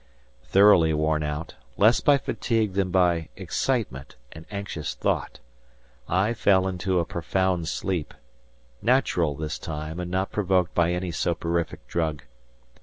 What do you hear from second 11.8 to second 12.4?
drug.